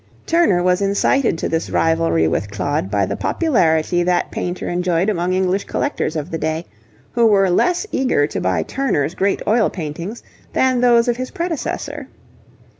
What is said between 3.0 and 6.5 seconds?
the popularity that painter enjoyed among English collectors of the